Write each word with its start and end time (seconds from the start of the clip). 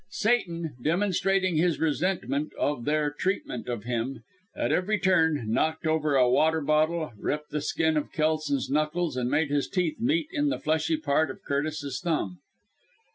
Satan, 0.09 0.73
demonstrating 0.81 1.57
his 1.57 1.79
resentment 1.79 2.53
of 2.57 2.85
their 2.85 3.11
treatment 3.11 3.67
of 3.69 3.83
him, 3.83 4.23
at 4.55 4.71
every 4.71 4.97
turn, 4.99 5.45
knocked 5.51 5.85
over 5.85 6.15
a 6.15 6.27
water 6.27 6.59
bottle, 6.59 7.13
ripped 7.19 7.51
the 7.51 7.61
skin 7.61 7.95
of 7.95 8.11
Kelson's 8.11 8.67
knuckles, 8.67 9.15
and 9.15 9.29
made 9.29 9.51
his 9.51 9.69
teeth 9.69 9.97
meet 9.99 10.27
in 10.31 10.49
the 10.49 10.57
fleshy 10.57 10.97
part 10.97 11.29
of 11.29 11.43
Curtis's 11.43 12.01
thumb. 12.03 12.39